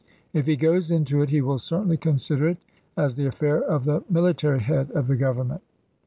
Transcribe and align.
If 0.33 0.47
he 0.47 0.55
goes 0.55 0.89
into 0.89 1.21
it 1.21 1.29
he 1.29 1.41
will 1.41 1.59
certainly 1.59 1.95
consider 1.95 2.47
it 2.47 2.57
as 2.97 3.17
the 3.17 3.27
affair 3.27 3.61
of 3.63 3.85
the 3.85 4.03
military 4.09 4.61
head 4.61 4.89
of 4.93 5.05
the 5.05 5.15
Government. 5.15 5.61